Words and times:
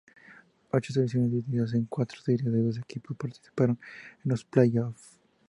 Ocho 0.71 0.93
selecciones, 0.93 1.29
divididas 1.29 1.75
en 1.75 1.85
cuatro 1.85 2.19
series 2.21 2.51
de 2.51 2.59
dos 2.63 2.79
equipos, 2.79 3.15
participaron 3.15 3.79
en 4.25 4.31
los 4.31 4.43
play-offs. 4.43 5.19